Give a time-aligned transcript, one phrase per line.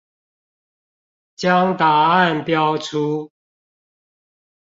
[1.35, 3.31] 將答案標出